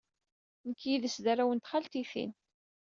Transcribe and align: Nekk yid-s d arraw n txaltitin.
Nekk 0.67 0.81
yid-s 0.89 1.15
d 1.23 1.25
arraw 1.31 1.49
n 1.53 1.59
txaltitin. 1.59 2.31